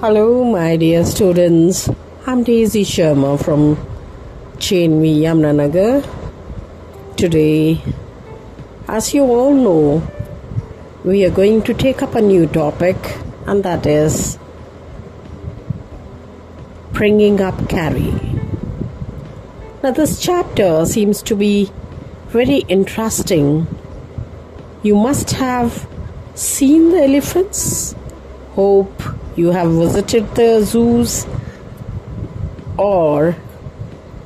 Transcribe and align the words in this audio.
Hello, 0.00 0.44
my 0.44 0.76
dear 0.76 1.04
students. 1.04 1.90
I'm 2.24 2.44
Daisy 2.44 2.84
Sharma 2.84 3.36
from 3.44 3.76
Chenvi 4.58 5.22
Yamunanagar. 5.22 6.06
Today, 7.16 7.82
as 8.86 9.12
you 9.12 9.24
all 9.24 9.52
know, 9.52 10.08
we 11.04 11.24
are 11.24 11.30
going 11.30 11.62
to 11.62 11.74
take 11.74 12.00
up 12.00 12.14
a 12.14 12.20
new 12.20 12.46
topic, 12.46 12.96
and 13.44 13.64
that 13.64 13.86
is 13.86 14.38
bringing 16.92 17.40
up 17.40 17.68
Kari. 17.68 18.14
Now, 19.82 19.90
this 19.90 20.20
chapter 20.20 20.86
seems 20.86 21.22
to 21.22 21.34
be 21.34 21.72
very 22.28 22.58
interesting. 22.68 23.66
You 24.84 24.94
must 24.94 25.32
have 25.32 25.88
seen 26.36 26.90
the 26.90 27.02
elephants. 27.02 27.96
Hope 28.52 29.02
you 29.38 29.52
have 29.52 29.70
visited 29.70 30.34
the 30.34 30.62
zoos. 30.64 31.26
Or, 32.76 33.36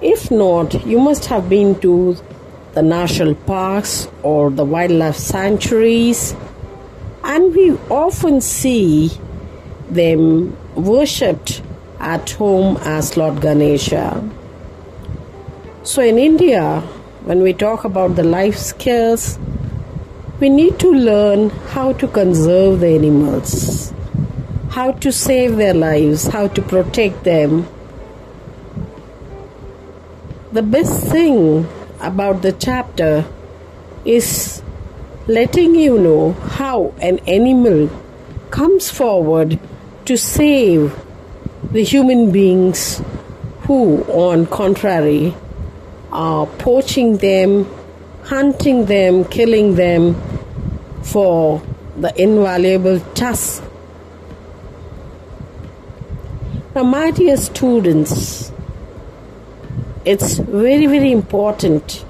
if 0.00 0.30
not, 0.30 0.86
you 0.86 1.00
must 1.00 1.26
have 1.26 1.48
been 1.48 1.78
to 1.80 2.16
the 2.74 2.82
national 2.82 3.34
parks 3.34 4.08
or 4.22 4.50
the 4.50 4.64
wildlife 4.64 5.16
sanctuaries. 5.16 6.34
And 7.24 7.54
we 7.54 7.72
often 7.90 8.40
see 8.40 9.10
them 9.90 10.56
worshipped 10.74 11.62
at 11.98 12.30
home 12.30 12.76
as 12.82 13.16
Lord 13.16 13.40
Ganesha. 13.40 14.28
So, 15.82 16.02
in 16.02 16.18
India, 16.18 16.80
when 17.24 17.42
we 17.42 17.52
talk 17.52 17.84
about 17.84 18.16
the 18.16 18.22
life 18.22 18.56
skills, 18.56 19.38
we 20.40 20.48
need 20.48 20.78
to 20.78 20.90
learn 20.90 21.50
how 21.74 21.92
to 21.94 22.08
conserve 22.08 22.80
the 22.80 22.88
animals, 22.88 23.89
how 24.70 24.92
to 24.92 25.12
save 25.12 25.56
their 25.56 25.74
lives, 25.74 26.28
how 26.28 26.48
to 26.48 26.62
protect 26.62 27.24
them. 27.24 27.66
The 30.52 30.62
best 30.62 31.08
thing 31.08 31.68
about 32.00 32.42
the 32.42 32.52
chapter 32.52 33.24
is 34.04 34.62
letting 35.26 35.74
you 35.74 35.98
know 35.98 36.32
how 36.32 36.94
an 37.00 37.18
animal 37.20 37.90
comes 38.50 38.90
forward 38.90 39.58
to 40.06 40.16
save 40.16 40.98
the 41.70 41.84
human 41.84 42.32
beings 42.32 43.02
who, 43.62 44.02
on 44.04 44.46
contrary, 44.46 45.34
are 46.10 46.46
poaching 46.46 47.18
them, 47.18 47.66
hunting 48.24 48.86
them, 48.86 49.24
killing 49.24 49.76
them 49.76 50.14
for 51.02 51.62
the 51.96 52.12
invaluable 52.20 52.98
tusk. 53.14 53.62
Now, 56.69 56.69
my 56.84 57.10
dear 57.10 57.36
students, 57.36 58.52
it's 60.04 60.38
very, 60.38 60.86
very 60.86 61.12
important 61.12 62.04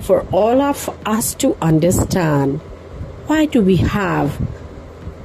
for 0.00 0.26
all 0.32 0.60
of 0.60 0.88
us 1.06 1.34
to 1.34 1.56
understand 1.60 2.60
why 3.26 3.44
do 3.46 3.62
we 3.62 3.76
have 3.76 4.40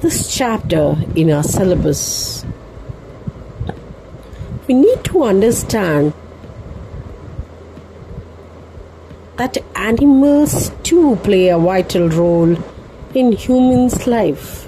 this 0.02 0.36
chapter 0.36 0.96
in 1.16 1.32
our 1.32 1.44
syllabus. 1.44 2.46
We 4.68 4.76
need 4.76 5.04
to 5.06 5.24
understand 5.24 6.14
that 9.38 9.58
animals 9.76 10.72
too 10.84 11.16
play 11.24 11.48
a 11.50 11.58
vital 11.58 12.10
role 12.10 12.56
in 13.16 13.32
humans' 13.32 14.06
life. 14.08 14.68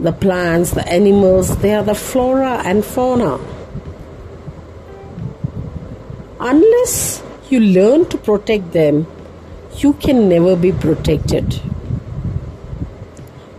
The 0.00 0.12
plants, 0.12 0.70
the 0.72 0.86
animals, 0.88 1.56
they 1.58 1.74
are 1.74 1.82
the 1.82 1.94
flora 1.94 2.62
and 2.64 2.84
fauna. 2.84 3.38
Unless 6.40 7.22
you 7.50 7.60
learn 7.60 8.06
to 8.10 8.18
protect 8.18 8.72
them, 8.72 9.06
you 9.78 9.94
can 9.94 10.28
never 10.28 10.54
be 10.54 10.70
protected. 10.72 11.60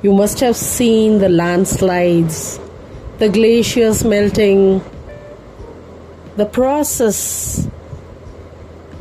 You 0.01 0.13
must 0.13 0.39
have 0.39 0.55
seen 0.55 1.19
the 1.19 1.27
landslides, 1.27 2.59
the 3.17 3.27
glaciers 3.27 4.05
melting, 4.05 4.81
the 6.37 6.45
process 6.45 7.67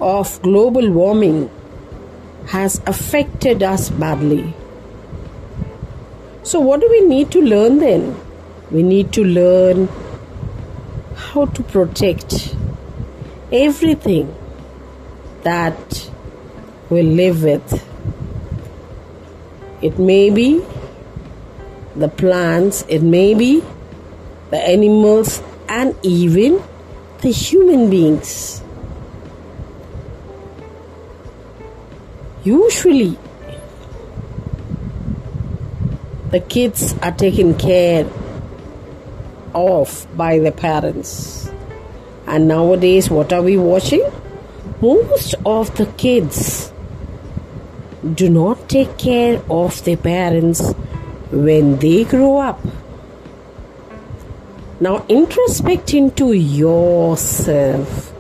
of 0.00 0.42
global 0.42 0.90
warming 0.90 1.48
has 2.48 2.80
affected 2.86 3.62
us 3.62 3.90
badly. 3.90 4.54
So, 6.48 6.60
what 6.60 6.80
do 6.80 6.88
we 6.88 7.02
need 7.02 7.30
to 7.32 7.42
learn 7.42 7.78
then? 7.78 8.18
We 8.70 8.82
need 8.82 9.12
to 9.12 9.22
learn 9.22 9.86
how 11.14 11.44
to 11.44 11.62
protect 11.62 12.56
everything 13.52 14.34
that 15.42 16.10
we 16.88 17.02
live 17.02 17.42
with. 17.42 17.84
It 19.82 19.98
may 19.98 20.30
be 20.30 20.64
the 21.94 22.08
plants, 22.08 22.82
it 22.88 23.02
may 23.02 23.34
be 23.34 23.62
the 24.48 24.56
animals, 24.56 25.42
and 25.68 25.94
even 26.02 26.62
the 27.20 27.30
human 27.30 27.90
beings. 27.90 28.62
Usually, 32.42 33.18
the 36.30 36.40
kids 36.40 36.94
are 37.02 37.12
taken 37.12 37.54
care 37.54 38.06
of 39.54 40.06
by 40.16 40.38
the 40.38 40.52
parents. 40.52 41.50
And 42.26 42.48
nowadays, 42.48 43.08
what 43.10 43.32
are 43.32 43.42
we 43.42 43.56
watching? 43.56 44.04
Most 44.82 45.34
of 45.46 45.74
the 45.76 45.86
kids 45.86 46.72
do 48.14 48.28
not 48.28 48.68
take 48.68 48.98
care 48.98 49.42
of 49.50 49.82
their 49.84 49.96
parents 49.96 50.72
when 51.30 51.78
they 51.78 52.04
grow 52.04 52.38
up. 52.38 52.60
Now, 54.80 55.04
introspect 55.08 55.94
into 55.94 56.32
yourself. 56.32 58.12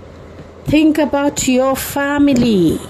Think 0.64 0.98
about 0.98 1.46
your 1.46 1.76
family. 1.76 2.80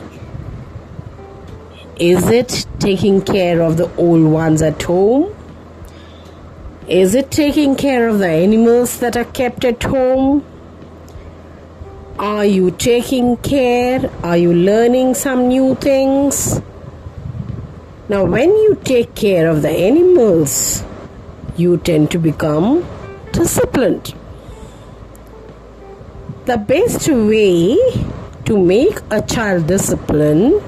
Is 1.99 2.31
it 2.31 2.65
taking 2.79 3.23
care 3.23 3.61
of 3.61 3.77
the 3.77 3.93
old 3.97 4.23
ones 4.23 4.63
at 4.63 4.81
home? 4.81 5.35
Is 6.87 7.17
it 7.17 7.33
taking 7.33 7.75
care 7.75 8.07
of 8.07 8.21
the 8.21 8.29
animals 8.29 9.01
that 9.01 9.17
are 9.17 9.25
kept 9.25 9.65
at 9.65 9.83
home? 9.83 10.45
Are 12.21 12.45
you 12.45 12.71
taking 12.71 13.37
care? 13.39 14.09
Are 14.23 14.37
you 14.37 14.55
learning 14.55 15.15
some 15.15 15.49
new 15.49 15.75
things? 15.75 16.61
Now, 18.09 18.25
when 18.25 18.49
you 18.49 18.79
take 18.85 19.17
care 19.17 19.49
of 19.49 19.63
the 19.63 19.71
animals, 19.71 20.85
you 21.57 21.79
tend 21.79 22.13
to 22.13 22.19
become 22.21 22.87
disciplined. 23.33 24.15
The 26.45 26.59
best 26.59 27.09
way 27.09 27.77
to 28.45 28.57
make 28.57 29.01
a 29.11 29.21
child 29.21 29.67
disciplined 29.67 30.63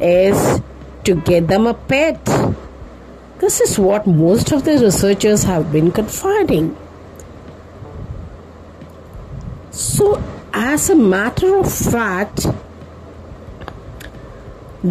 is 0.00 0.60
to 1.04 1.14
get 1.14 1.48
them 1.48 1.66
a 1.66 1.74
pet. 1.74 2.24
This 3.38 3.60
is 3.60 3.78
what 3.78 4.06
most 4.06 4.52
of 4.52 4.64
the 4.64 4.78
researchers 4.78 5.42
have 5.44 5.72
been 5.72 5.90
confiding. 5.92 6.76
So, 9.70 10.22
as 10.52 10.88
a 10.88 10.94
matter 10.94 11.56
of 11.56 11.72
fact, 11.72 12.46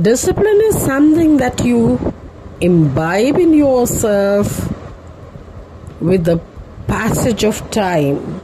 discipline 0.02 0.62
is 0.66 0.80
something 0.84 1.38
that 1.38 1.64
you 1.64 2.14
imbibe 2.60 3.38
in 3.38 3.54
yourself 3.54 4.74
with 6.02 6.26
the 6.26 6.40
passage 6.88 7.44
of 7.44 7.70
time. 7.72 8.42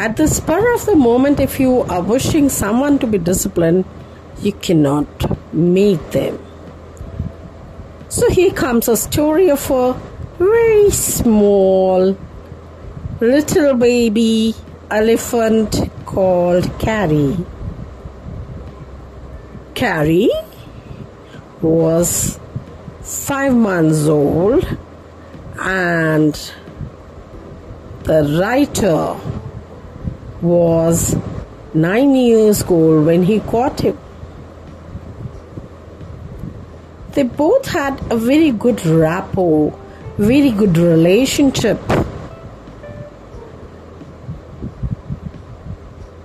At 0.00 0.16
the 0.16 0.26
spur 0.28 0.74
of 0.74 0.86
the 0.86 0.96
moment, 0.96 1.40
if 1.40 1.60
you 1.60 1.82
are 1.82 2.00
wishing 2.00 2.48
someone 2.48 2.98
to 3.00 3.06
be 3.06 3.18
disciplined, 3.18 3.84
you 4.40 4.52
cannot 4.52 5.06
make 5.52 6.12
them. 6.12 6.38
So 8.08 8.30
here 8.30 8.50
comes 8.50 8.88
a 8.88 8.96
story 8.96 9.50
of 9.50 9.70
a 9.70 9.92
very 10.38 10.90
small 10.90 12.16
little 13.20 13.74
baby 13.74 14.54
elephant 14.90 15.76
called 16.06 16.64
Kari. 16.78 17.36
Kari 19.74 20.30
was 21.60 22.40
five 23.02 23.54
months 23.54 24.06
old 24.06 24.64
and 25.58 26.34
the 28.04 28.40
writer 28.40 29.39
was 30.42 31.16
nine 31.74 32.14
years 32.14 32.62
old 32.64 33.06
when 33.06 33.22
he 33.22 33.40
caught 33.40 33.80
him. 33.80 33.98
they 37.12 37.22
both 37.24 37.66
had 37.66 38.00
a 38.10 38.16
very 38.16 38.50
good 38.50 38.84
rapport, 38.86 39.76
very 40.16 40.50
good 40.50 40.78
relationship. 40.78 41.78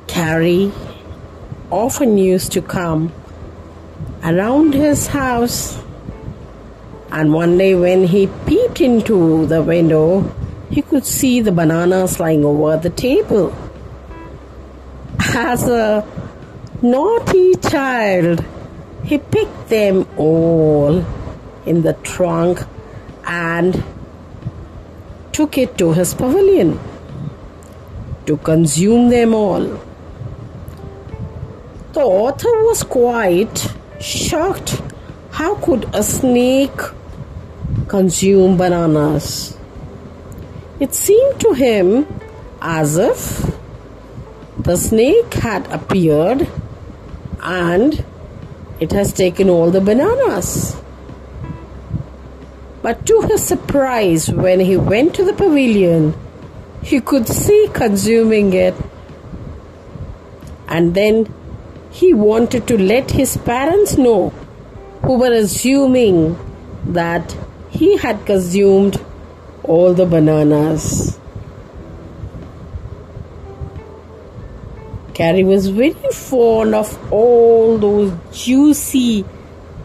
Kari 0.07 0.71
often 1.71 2.17
used 2.17 2.51
to 2.51 2.61
come 2.61 3.11
around 4.23 4.73
his 4.73 5.07
house, 5.07 5.77
and 7.11 7.33
one 7.33 7.57
day 7.57 7.73
when 7.75 8.05
he 8.05 8.27
peeped 8.45 8.79
into 8.79 9.45
the 9.47 9.61
window, 9.61 10.21
he 10.69 10.81
could 10.81 11.05
see 11.05 11.41
the 11.41 11.51
bananas 11.51 12.19
lying 12.19 12.45
over 12.45 12.77
the 12.77 12.89
table. 12.89 13.53
As 15.37 15.67
a 15.67 16.07
naughty 16.81 17.55
child, 17.55 18.41
he 19.03 19.17
picked 19.17 19.67
them 19.67 20.07
all 20.15 21.03
in 21.65 21.81
the 21.81 21.91
trunk 22.03 22.61
and 23.27 23.83
took 25.33 25.57
it 25.57 25.77
to 25.77 25.91
his 25.91 26.13
pavilion 26.13 26.79
to 28.25 28.37
consume 28.37 29.09
them 29.09 29.33
all. 29.33 29.77
The 31.91 31.99
author 31.99 32.63
was 32.63 32.83
quite 32.83 33.73
shocked. 33.99 34.81
How 35.31 35.55
could 35.55 35.85
a 35.93 36.01
snake 36.01 36.79
consume 37.89 38.55
bananas? 38.55 39.57
It 40.79 40.95
seemed 40.95 41.41
to 41.41 41.51
him 41.51 42.07
as 42.61 42.95
if 42.95 43.54
the 44.65 44.75
snake 44.75 45.31
had 45.35 45.71
appeared 45.71 46.47
and 47.41 48.03
it 48.79 48.91
has 48.91 49.13
taken 49.13 49.47
all 49.47 49.69
the 49.69 49.79
bananas. 49.79 50.75
But 52.81 53.05
to 53.05 53.21
his 53.29 53.43
surprise, 53.43 54.31
when 54.31 54.59
he 54.59 54.75
went 54.75 55.13
to 55.15 55.23
the 55.23 55.33
pavilion, 55.33 56.15
he 56.81 56.99
could 56.99 57.27
see 57.27 57.69
consuming 57.73 58.53
it. 58.53 58.75
And 60.67 60.95
then 60.95 61.31
he 61.91 62.13
wanted 62.13 62.67
to 62.67 62.77
let 62.77 63.11
his 63.11 63.37
parents 63.37 63.97
know, 63.97 64.29
who 65.03 65.19
were 65.19 65.33
assuming 65.33 66.37
that 66.85 67.37
he 67.69 67.97
had 67.97 68.25
consumed 68.25 68.99
all 69.63 69.93
the 69.93 70.05
bananas. 70.05 71.19
Kari 75.15 75.45
was 75.45 75.69
very 75.69 75.93
fond 76.11 76.75
of 76.75 76.89
all 77.09 77.77
those 77.77 78.11
juicy 78.33 79.23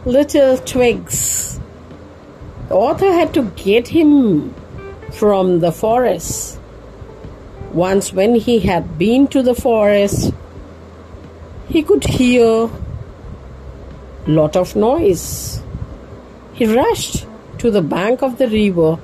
little 0.04 0.58
twigs. 0.58 1.60
The 2.68 2.74
author 2.74 3.12
had 3.12 3.32
to 3.34 3.44
get 3.54 3.86
him 3.86 4.52
from 5.12 5.60
the 5.60 5.70
forest. 5.70 6.58
Once, 7.72 8.12
when 8.12 8.34
he 8.34 8.58
had 8.58 8.98
been 8.98 9.28
to 9.28 9.40
the 9.40 9.54
forest, 9.54 10.34
he 11.68 11.84
could 11.84 12.04
hear 12.04 12.68
a 14.26 14.30
lot 14.30 14.56
of 14.56 14.74
noise. 14.74 15.62
He 16.54 16.66
rushed 16.66 17.24
to 17.58 17.70
the 17.70 17.82
bank 17.82 18.24
of 18.24 18.38
the 18.38 18.48
river 18.48 18.98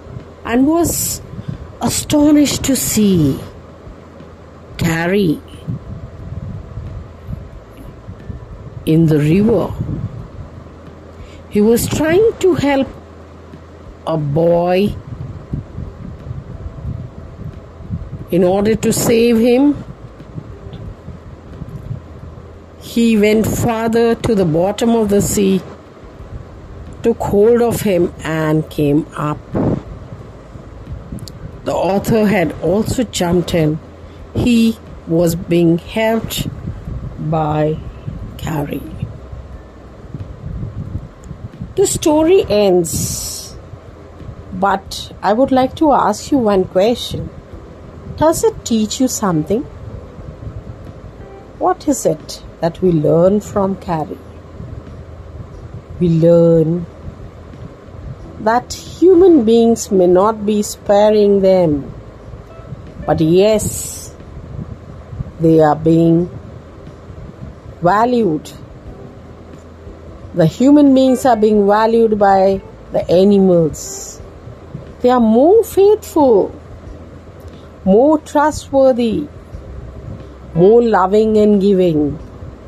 and 0.44 0.66
was 0.66 1.22
astonished 1.80 2.64
to 2.64 2.74
see 2.74 3.38
Kari 4.76 5.40
in 8.86 9.06
the 9.06 9.18
river. 9.18 9.72
He 11.50 11.60
was 11.60 11.86
trying 11.88 12.32
to 12.40 12.54
help 12.54 12.88
a 14.06 14.16
boy 14.16 14.94
in 18.30 18.44
order 18.44 18.74
to 18.76 18.92
save 18.92 19.38
him. 19.38 19.84
He 22.80 23.16
went 23.18 23.46
farther 23.46 24.14
to 24.14 24.34
the 24.34 24.44
bottom 24.44 24.90
of 24.90 25.08
the 25.08 25.20
sea, 25.20 25.60
took 27.02 27.18
hold 27.18 27.62
of 27.62 27.82
him, 27.82 28.12
and 28.22 28.68
came 28.70 29.06
up. 29.16 29.38
The 31.64 31.74
author 31.74 32.26
had 32.26 32.52
also 32.62 33.02
jumped 33.04 33.54
in. 33.54 33.78
He 34.34 34.78
was 35.06 35.34
being 35.34 35.78
helped 35.78 36.48
by 37.30 37.78
Kari. 38.38 38.82
The 41.76 41.86
story 41.86 42.44
ends, 42.48 43.54
but 44.52 45.12
I 45.22 45.32
would 45.32 45.52
like 45.52 45.76
to 45.76 45.92
ask 45.92 46.30
you 46.30 46.38
one 46.38 46.64
question. 46.64 47.28
Does 48.16 48.44
it 48.44 48.64
teach 48.64 49.00
you 49.00 49.08
something? 49.08 49.62
What 51.58 51.86
is 51.88 52.06
it 52.06 52.42
that 52.60 52.80
we 52.80 52.92
learn 52.92 53.40
from 53.40 53.76
Kari? 53.76 54.18
We 56.00 56.08
learn 56.08 56.86
that 58.40 58.72
human 58.72 59.44
beings 59.44 59.90
may 59.90 60.06
not 60.06 60.46
be 60.46 60.62
sparing 60.62 61.40
them, 61.40 61.92
but 63.06 63.20
yes, 63.20 64.14
they 65.40 65.60
are 65.60 65.76
being 65.76 66.30
valued. 67.82 68.50
The 70.34 70.46
human 70.46 70.94
beings 70.94 71.24
are 71.24 71.36
being 71.36 71.66
valued 71.66 72.18
by 72.18 72.60
the 72.92 73.08
animals. 73.10 74.20
They 75.00 75.10
are 75.10 75.20
more 75.20 75.62
faithful, 75.64 76.54
more 77.84 78.18
trustworthy, 78.18 79.28
more 80.54 80.82
loving 80.82 81.36
and 81.36 81.60
giving 81.60 82.18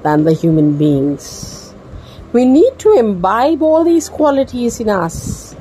than 0.02 0.24
the 0.24 0.32
human 0.32 0.76
beings. 0.76 1.74
We 2.32 2.44
need 2.44 2.78
to 2.80 2.92
imbibe 2.92 3.62
all 3.62 3.84
these 3.84 4.08
qualities 4.08 4.80
in 4.80 4.90
us. 4.90 5.56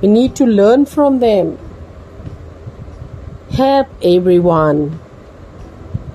We 0.00 0.08
need 0.08 0.36
to 0.36 0.46
learn 0.46 0.86
from 0.86 1.18
them. 1.18 1.58
Help 3.50 3.88
everyone 4.02 5.00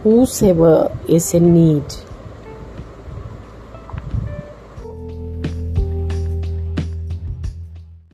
whosoever 0.07 0.89
is 1.07 1.33
in 1.33 1.53
need. 1.53 2.06